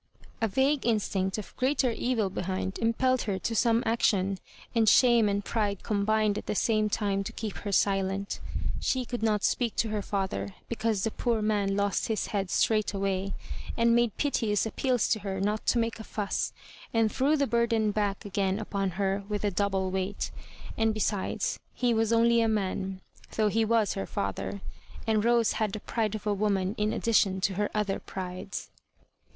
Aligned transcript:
A 0.41 0.47
vague 0.47 0.83
instinct 0.87 1.37
of 1.37 1.55
greater 1.57 1.91
evil 1.91 2.31
behind 2.31 2.79
impelled 2.79 3.21
her 3.29 3.37
to 3.37 3.55
some 3.55 3.83
action, 3.85 4.39
and 4.73 4.89
shame 4.89 5.29
and 5.29 5.45
pride 5.45 5.83
combined 5.83 6.39
at 6.39 6.47
the 6.47 6.55
same 6.55 6.89
time 6.89 7.23
to 7.23 7.31
keep 7.31 7.57
her 7.57 7.71
silent 7.71 8.39
She 8.79 9.05
could 9.05 9.21
not 9.21 9.43
speak 9.43 9.75
to 9.75 9.89
her 9.89 10.01
father, 10.01 10.55
because 10.67 11.03
the 11.03 11.11
poor 11.11 11.43
man 11.43 11.75
lost 11.75 12.07
his 12.07 12.25
head 12.33 12.49
straightway, 12.49 13.33
and 13.77 13.95
made 13.95 14.17
piteous 14.17 14.65
appeals 14.65 15.07
to 15.09 15.19
her 15.19 15.39
not 15.39 15.67
to 15.67 15.77
make 15.77 15.99
a 15.99 16.03
fuss, 16.03 16.51
and 16.91 17.11
threw 17.11 17.37
the 17.37 17.45
burden 17.45 17.91
back 17.91 18.25
again 18.25 18.57
upon 18.57 18.89
her 18.97 19.23
with 19.29 19.43
a 19.43 19.51
double 19.51 19.91
weiglit; 19.91 20.31
and 20.79 20.95
be 20.95 20.99
sides, 20.99 21.59
he 21.75 21.93
was 21.93 22.11
only 22.11 22.41
a 22.41 22.47
man, 22.47 23.01
though 23.35 23.49
he 23.49 23.63
was 23.63 23.93
her 23.93 24.07
father, 24.07 24.61
and 25.05 25.23
Rose 25.23 25.51
had 25.51 25.71
the 25.73 25.79
pride 25.79 26.15
of 26.15 26.25
a 26.25 26.33
woman, 26.33 26.73
in 26.79 26.91
addition 26.91 27.39
to 27.41 27.53
her 27.53 27.69
other 27.75 27.99
prides. 27.99 28.71